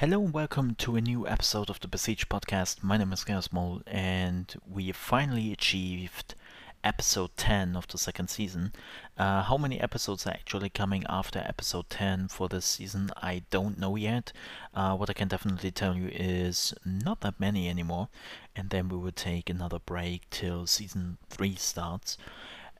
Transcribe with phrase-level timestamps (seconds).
[0.00, 2.84] Hello and welcome to a new episode of the Besiege podcast.
[2.84, 6.36] My name is Chaosmole and we finally achieved
[6.84, 8.72] episode 10 of the second season.
[9.18, 13.76] Uh, how many episodes are actually coming after episode 10 for this season, I don't
[13.76, 14.32] know yet.
[14.72, 18.08] Uh, what I can definitely tell you is not that many anymore,
[18.54, 22.16] and then we will take another break till season 3 starts.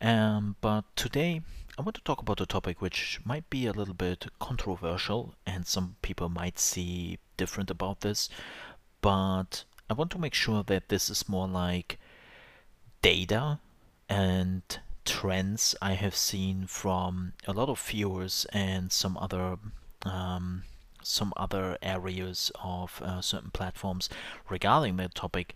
[0.00, 1.42] Um, but today
[1.78, 5.66] I want to talk about a topic which might be a little bit controversial, and
[5.66, 8.29] some people might see different about this,
[9.00, 11.98] but I want to make sure that this is more like
[13.03, 13.61] data
[14.08, 14.62] and
[15.04, 19.56] trends I have seen from a lot of viewers and some other
[20.04, 20.64] um,
[21.03, 24.08] some other areas of uh, certain platforms
[24.48, 25.54] regarding that topic.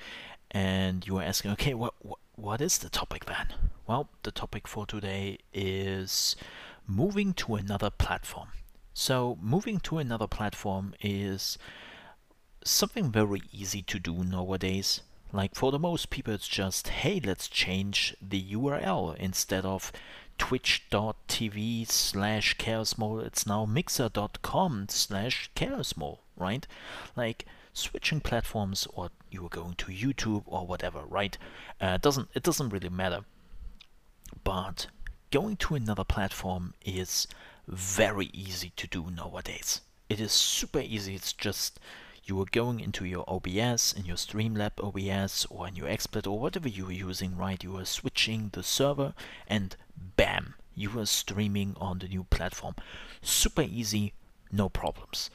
[0.50, 3.46] And you are asking, okay, what, what what is the topic then?
[3.86, 6.34] Well, the topic for today is
[6.88, 8.48] moving to another platform.
[8.92, 11.56] So, moving to another platform is
[12.64, 15.02] something very easy to do nowadays.
[15.32, 19.92] Like for the most people, it's just, hey, let's change the URL instead of
[20.36, 26.66] twitch.tv slash chaosmole, it's now mixer.com slash chaosmole, right?
[27.14, 31.36] Like switching platforms or you are going to YouTube or whatever, right?
[31.80, 33.24] Uh, doesn't it doesn't really matter.
[34.44, 34.88] But
[35.30, 37.26] going to another platform is
[37.66, 39.80] very easy to do nowadays.
[40.08, 41.14] It is super easy.
[41.14, 41.80] It's just
[42.24, 46.38] you are going into your OBS, in your Streamlab OBS, or in your XSplit, or
[46.38, 47.62] whatever you are using, right?
[47.62, 49.14] You are switching the server,
[49.48, 49.74] and
[50.16, 52.76] bam, you are streaming on the new platform.
[53.22, 54.12] Super easy,
[54.52, 55.30] no problems.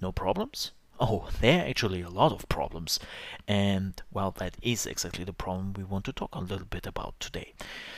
[0.00, 0.72] No problems?
[1.00, 2.98] Oh, there are actually a lot of problems.
[3.46, 7.18] And, well, that is exactly the problem we want to talk a little bit about
[7.20, 7.54] today.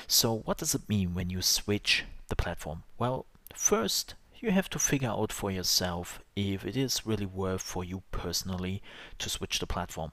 [0.06, 2.82] So, what does it mean when you switch the platform?
[2.98, 7.84] Well, first, you have to figure out for yourself if it is really worth for
[7.84, 8.82] you personally
[9.18, 10.12] to switch the platform.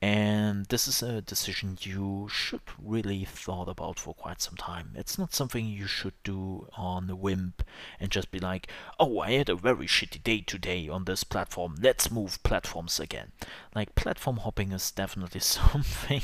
[0.00, 4.92] And this is a decision you should really thought about for quite some time.
[4.94, 7.54] It's not something you should do on a whim
[7.98, 8.68] and just be like,
[9.00, 11.76] oh, I had a very shitty day today on this platform.
[11.80, 13.32] Let's move platforms again.
[13.74, 16.22] Like platform hopping is definitely something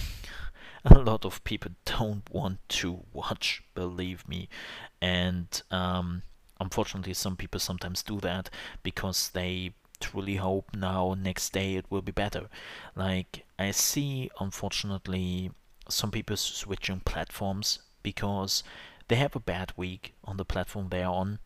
[0.84, 4.48] a lot of people don't want to watch, believe me.
[5.00, 6.22] And um,
[6.60, 8.50] unfortunately, some people sometimes do that
[8.82, 12.48] because they truly hope now next day it will be better.
[12.94, 15.50] Like I see, unfortunately,
[15.88, 18.62] some people switching platforms because
[19.08, 21.38] they have a bad week on the platform they're on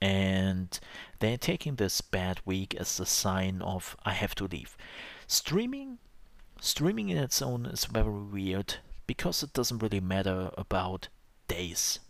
[0.00, 0.78] and
[1.18, 4.76] they're taking this bad week as a sign of I have to leave.
[5.26, 5.98] Streaming
[6.60, 11.08] streaming in its own is very weird because it doesn't really matter about
[11.46, 12.00] days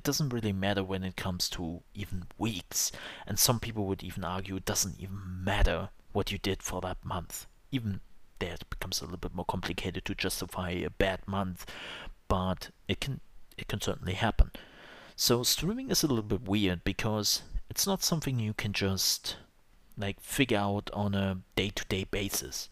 [0.00, 2.90] it doesn't really matter when it comes to even weeks.
[3.26, 7.04] And some people would even argue it doesn't even matter what you did for that
[7.04, 7.46] month.
[7.70, 8.00] Even
[8.38, 11.66] there it becomes a little bit more complicated to justify a bad month,
[12.28, 13.20] but it can
[13.58, 14.52] it can certainly happen.
[15.16, 19.36] So streaming is a little bit weird because it's not something you can just
[19.98, 22.70] like figure out on a day-to-day basis.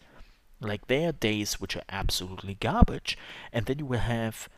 [0.59, 3.19] Like there are days which are absolutely garbage,
[3.53, 4.49] and then you will have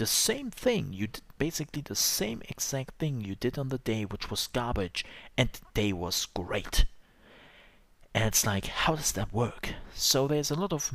[0.00, 0.94] the same thing.
[0.94, 5.04] You did basically the same exact thing you did on the day, which was garbage,
[5.36, 6.86] and the day was great.
[8.14, 9.74] And it's like, how does that work?
[9.94, 10.90] So there's a lot of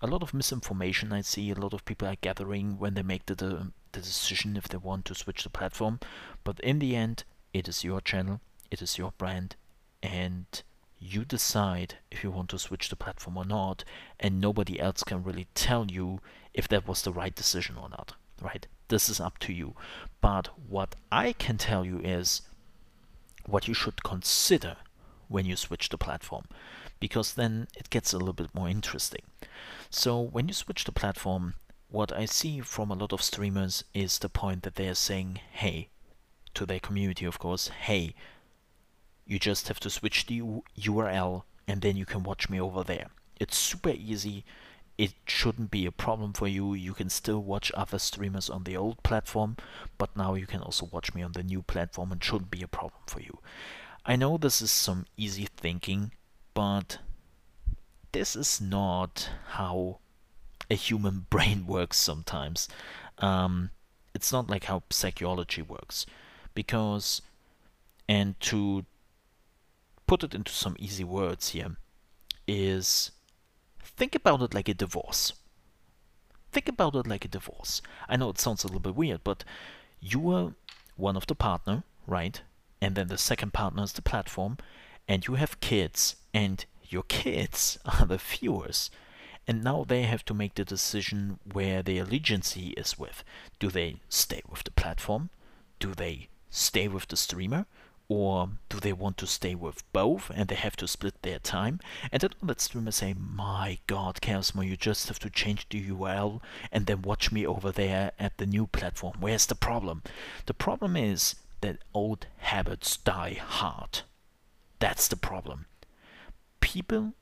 [0.00, 1.50] a lot of misinformation I see.
[1.50, 4.76] A lot of people are gathering when they make the, the, the decision if they
[4.76, 5.98] want to switch the platform.
[6.44, 8.40] But in the end, it is your channel,
[8.70, 9.56] it is your brand,
[10.04, 10.46] and
[11.00, 13.82] you decide if you want to switch the platform or not,
[14.20, 16.20] and nobody else can really tell you
[16.54, 18.66] if that was the right decision or not right?
[18.88, 19.74] This is up to you.
[20.20, 22.42] But what I can tell you is
[23.46, 24.76] what you should consider
[25.28, 26.44] when you switch the platform,
[27.00, 29.22] because then it gets a little bit more interesting.
[29.90, 31.54] So when you switch the platform,
[31.88, 35.40] what I see from a lot of streamers is the point that they are saying,
[35.52, 35.88] hey,
[36.54, 38.14] to their community, of course, hey,
[39.24, 40.42] you just have to switch the
[40.78, 43.08] URL and then you can watch me over there.
[43.38, 44.44] It's super easy
[44.98, 46.72] it shouldn't be a problem for you.
[46.74, 49.56] You can still watch other streamers on the old platform,
[49.98, 52.68] but now you can also watch me on the new platform and shouldn't be a
[52.68, 53.38] problem for you.
[54.06, 56.12] I know this is some easy thinking,
[56.54, 56.98] but
[58.12, 59.98] this is not how
[60.70, 62.68] a human brain works sometimes.
[63.18, 63.70] Um,
[64.14, 66.06] it's not like how psychology works.
[66.54, 67.20] Because,
[68.08, 68.86] and to
[70.06, 71.76] put it into some easy words here,
[72.48, 73.10] is
[73.86, 75.32] think about it like a divorce.
[76.52, 77.82] Think about it like a divorce.
[78.08, 79.44] I know it sounds a little bit weird, but
[80.00, 80.54] you are
[80.96, 82.40] one of the partner, right?
[82.80, 84.58] And then the second partner is the platform,
[85.08, 88.90] and you have kids, and your kids are the viewers.
[89.48, 93.22] And now they have to make the decision where their allegiance is with.
[93.58, 95.30] Do they stay with the platform?
[95.78, 97.66] Do they stay with the streamer?
[98.08, 101.80] Or do they want to stay with both and they have to split their time?
[102.12, 106.40] And then let streamers say, My god, Chaosmo, you just have to change the URL
[106.70, 109.16] and then watch me over there at the new platform.
[109.18, 110.02] Where's the problem?
[110.46, 114.02] The problem is that old habits die hard.
[114.78, 115.66] That's the problem.
[116.60, 117.14] People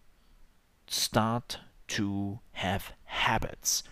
[0.86, 1.58] start
[1.88, 3.82] to have habits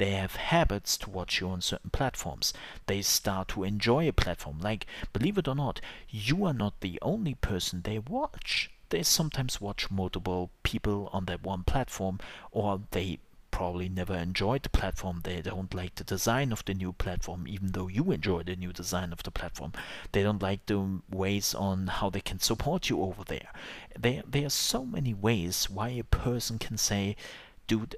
[0.00, 2.54] they have habits to watch you on certain platforms.
[2.86, 4.58] They start to enjoy a platform.
[4.58, 8.70] Like, believe it or not, you are not the only person they watch.
[8.88, 12.18] They sometimes watch multiple people on that one platform,
[12.50, 13.18] or they
[13.50, 15.20] probably never enjoyed the platform.
[15.22, 18.72] They don't like the design of the new platform, even though you enjoy the new
[18.72, 19.72] design of the platform.
[20.12, 23.52] They don't like the ways on how they can support you over there.
[23.98, 27.16] There, there are so many ways why a person can say,
[27.66, 27.96] dude,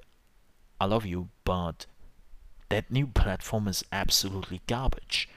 [0.81, 1.85] I love you, but
[2.73, 5.29] that new platform is absolutely garbage.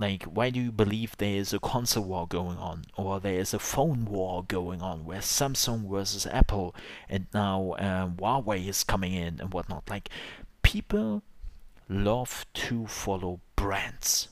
[0.00, 3.54] Like, why do you believe there is a console war going on, or there is
[3.54, 6.74] a phone war going on, where Samsung versus Apple,
[7.08, 9.88] and now uh, Huawei is coming in and whatnot?
[9.88, 10.08] Like,
[10.62, 11.22] people
[11.88, 14.28] love to follow brands.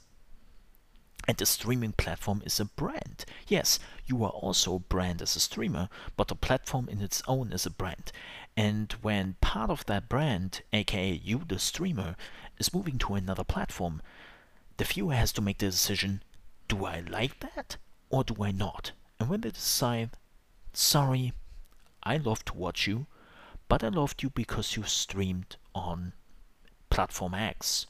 [1.26, 3.25] And the streaming platform is a brand.
[3.49, 7.53] Yes, you are also a brand as a streamer, but the platform in its own
[7.53, 8.12] is a brand.
[8.56, 12.17] And when part of that brand, aka you, the streamer,
[12.59, 14.03] is moving to another platform,
[14.76, 16.23] the viewer has to make the decision
[16.69, 17.77] do I like that
[18.11, 18.93] or do I not?
[19.19, 20.11] And when they decide,
[20.73, 21.32] sorry,
[22.03, 23.06] I love to watch you,
[23.69, 26.12] but I loved you because you streamed on
[26.91, 27.87] platform X.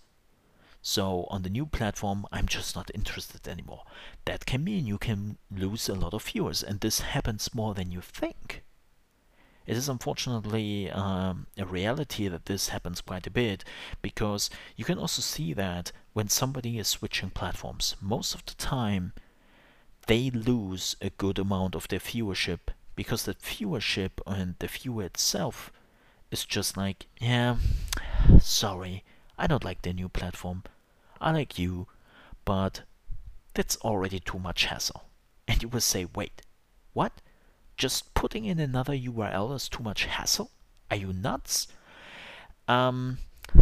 [0.86, 3.84] So on the new platform, I'm just not interested anymore.
[4.26, 7.90] That can mean you can lose a lot of viewers, and this happens more than
[7.90, 8.62] you think.
[9.66, 13.64] It is unfortunately um, a reality that this happens quite a bit
[14.02, 19.14] because you can also see that when somebody is switching platforms, most of the time
[20.06, 22.58] they lose a good amount of their viewership
[22.94, 25.72] because the viewership and the viewer itself
[26.30, 27.56] is just like, yeah,
[28.38, 29.02] sorry,
[29.38, 30.64] I don't like the new platform.
[31.24, 31.88] I like you,
[32.44, 32.82] but
[33.54, 35.04] that's already too much hassle.
[35.48, 36.42] And you will say, wait,
[36.92, 37.20] what?
[37.76, 40.50] just putting in another URL is too much hassle?
[40.90, 41.68] Are you nuts?
[42.68, 43.18] Um,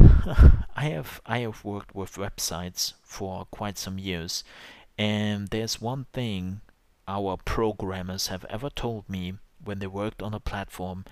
[0.76, 4.44] I have I have worked with websites for quite some years,
[4.99, 6.61] and there's one thing
[7.09, 11.05] our programmers have ever told me when they worked on a platform: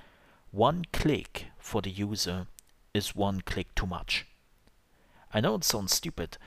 [0.51, 2.47] one click for the user
[2.95, 4.27] is one click too much.
[5.33, 6.39] I know it sounds stupid,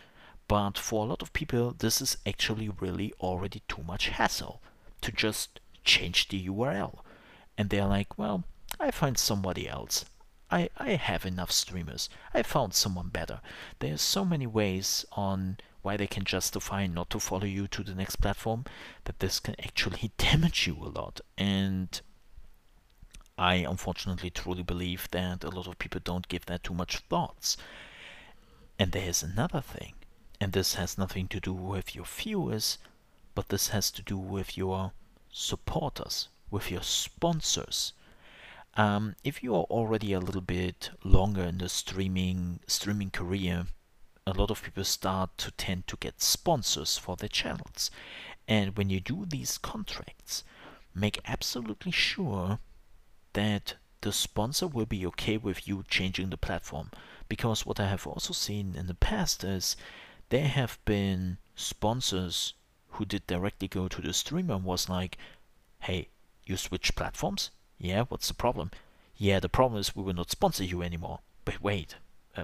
[0.47, 4.62] but for a lot of people, this is actually really already too much hassle
[5.01, 7.00] to just change the URL.
[7.57, 8.44] And they're like, well,
[8.80, 10.06] I find somebody else.
[10.51, 12.09] I, I have enough streamers.
[12.33, 13.41] I found someone better.
[13.80, 17.95] There's so many ways on why they can justify not to follow you to the
[17.95, 18.65] next platform
[19.06, 21.21] that this can actually damage you a lot.
[21.38, 22.00] And
[23.38, 27.57] I unfortunately truly believe that a lot of people don't give that too much thoughts.
[28.80, 29.94] And there's another thing,
[30.42, 32.78] and this has nothing to do with your viewers,
[33.36, 34.92] but this has to do with your
[35.31, 37.94] supporters, with your sponsors.
[38.75, 43.68] Um, if you are already a little bit longer in the streaming streaming career,
[44.26, 47.92] a lot of people start to tend to get sponsors for their channels.
[48.47, 50.44] And when you do these contracts,
[50.95, 52.59] make absolutely sure
[53.33, 56.90] that the sponsor will be okay with you changing the platform.
[57.33, 59.75] Because what I have also seen in the past is
[60.30, 62.54] there have been sponsors
[62.92, 65.18] who did directly go to the streamer and was like,
[65.80, 66.09] hey,
[66.45, 67.49] you switch platforms?
[67.80, 68.69] Yeah, what's the problem?
[69.18, 71.21] Yeah, the problem is we will not sponsor you anymore.
[71.44, 71.95] But wait,
[72.37, 72.44] uh,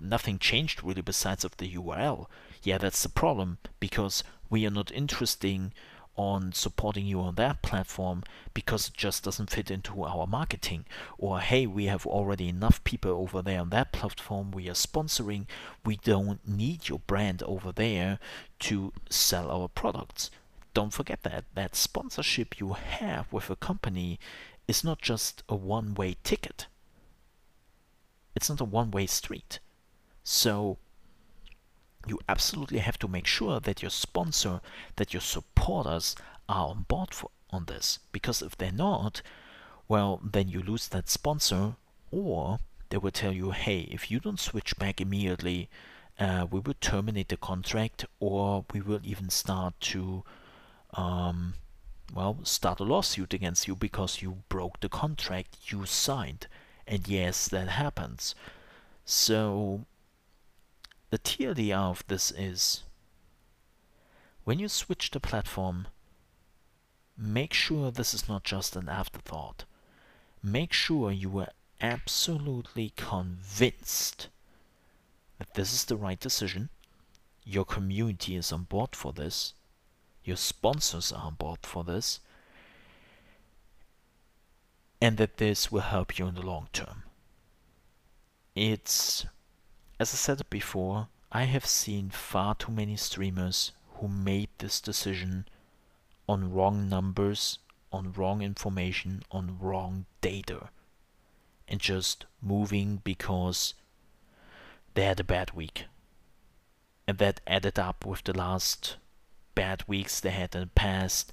[0.00, 2.26] nothing changed really besides of the URL.
[2.62, 5.72] Yeah, that's the problem because we are not interesting
[6.18, 10.84] on supporting you on that platform because it just doesn't fit into our marketing.
[11.16, 15.46] Or hey, we have already enough people over there on that platform we are sponsoring.
[15.84, 18.20] We don't need your brand over there
[18.60, 20.30] to sell our products.
[20.72, 24.20] Don't forget that that sponsorship you have with a company
[24.68, 26.68] is not just a one-way ticket.
[28.36, 29.58] It's not a one-way street.
[30.22, 30.78] So
[32.06, 34.60] you absolutely have to make sure that your sponsor,
[34.94, 36.14] that your supporters
[36.48, 37.98] are on board for, on this.
[38.12, 39.22] Because if they're not,
[39.88, 41.74] well, then you lose that sponsor,
[42.12, 42.58] or
[42.90, 45.68] they will tell you, hey, if you don't switch back immediately,
[46.18, 50.24] uh, we will terminate the contract, or we will even start to
[50.94, 51.54] um,
[52.14, 56.46] well, start a lawsuit against you because you broke the contract you signed.
[56.86, 58.34] And yes, that happens.
[59.04, 59.84] So,
[61.10, 62.84] the TLDR of this is
[64.44, 65.88] when you switch the platform,
[67.16, 69.64] make sure this is not just an afterthought.
[70.42, 71.48] Make sure you are
[71.80, 74.28] absolutely convinced
[75.38, 76.68] that this is the right decision,
[77.44, 79.54] your community is on board for this,
[80.24, 82.20] your sponsors are on board for this,
[85.00, 87.04] and that this will help you in the long term.
[88.54, 89.24] It's,
[90.00, 95.46] as I said before, I have seen far too many streamers who made this decision
[96.28, 97.58] on wrong numbers,
[97.92, 100.70] on wrong information, on wrong data,
[101.68, 103.74] and just moving because
[104.94, 105.84] they had a bad week.
[107.06, 108.96] And that added up with the last
[109.54, 111.32] bad weeks they had in the past,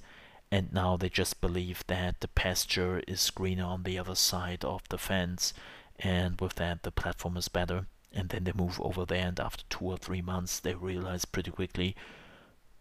[0.50, 4.82] and now they just believe that the pasture is greener on the other side of
[4.88, 5.52] the fence,
[5.98, 7.86] and with that the platform is better.
[8.12, 11.50] And then they move over there, and after two or three months, they realize pretty
[11.50, 11.94] quickly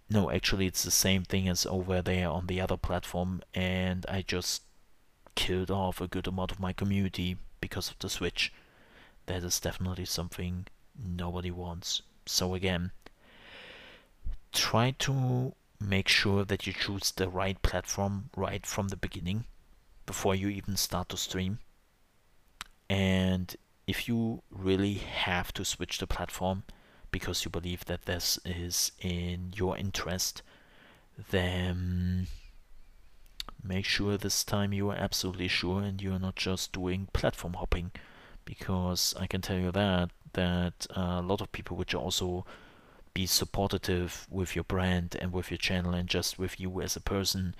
[0.10, 4.22] no, actually, it's the same thing as over there on the other platform, and I
[4.22, 4.62] just
[5.34, 8.54] killed off a good amount of my community because of the switch.
[9.26, 12.02] That is definitely something nobody wants.
[12.26, 12.92] So again,
[14.52, 19.46] try to make sure that you choose the right platform right from the beginning
[20.06, 21.60] before you even start to stream.
[22.90, 23.56] And
[23.88, 26.64] if you really have to switch the platform
[27.12, 30.42] because you believe that this is in your interest,
[31.30, 32.28] then
[33.67, 37.53] make sure this time you are absolutely sure and you are not just doing platform
[37.53, 37.91] hopping
[38.45, 42.45] because I can tell you that that a lot of people which also
[43.13, 47.01] be supportive with your brand and with your channel and just with you as a
[47.01, 47.55] person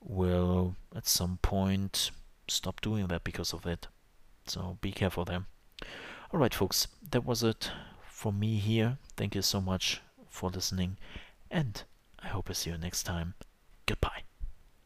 [0.00, 2.10] will at some point
[2.48, 3.86] stop doing that because of it.
[4.46, 5.44] So be careful there.
[6.32, 7.70] Alright folks, that was it
[8.06, 8.96] for me here.
[9.16, 10.96] Thank you so much for listening
[11.50, 11.82] and
[12.18, 13.34] I hope I see you next time.
[13.86, 14.22] Goodbye.